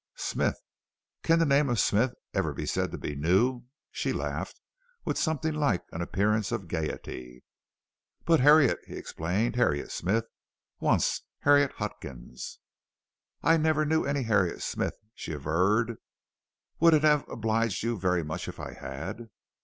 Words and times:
"Smith. 0.17 0.55
Can 1.21 1.37
the 1.37 1.45
name 1.45 1.69
of 1.69 1.79
Smith 1.79 2.13
ever 2.33 2.55
be 2.55 2.65
said 2.65 2.89
to 2.89 2.97
be 2.97 3.13
new?" 3.15 3.65
she 3.91 4.11
laughed 4.11 4.59
with 5.05 5.15
something 5.15 5.53
like 5.53 5.83
an 5.91 6.01
appearance 6.01 6.51
of 6.51 6.67
gayety. 6.67 7.43
"But 8.25 8.39
Harriet," 8.39 8.79
he 8.87 8.95
explained, 8.95 9.57
"Harriet 9.57 9.91
Smith, 9.91 10.25
once 10.79 11.21
Harriet 11.41 11.73
Huckins." 11.73 12.57
"I 13.43 13.57
never 13.57 13.85
knew 13.85 14.03
any 14.03 14.23
Harriet 14.23 14.63
Smith," 14.63 14.95
she 15.13 15.33
averred. 15.33 15.97
"Would 16.79 16.95
it 16.95 17.03
have 17.03 17.29
obliged 17.29 17.83
you 17.83 17.95
very 17.99 18.23
much 18.23 18.47
if 18.47 18.59
I 18.59 18.73
had?" 18.73 19.29